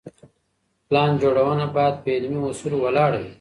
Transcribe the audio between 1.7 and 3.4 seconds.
بايد په علمي اصولو ولاړه وي.